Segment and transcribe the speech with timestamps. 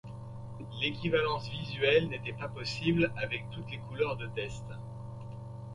[0.81, 4.73] L'équivalence visuelle n'était pas possible avec toutes les couleurs de tests.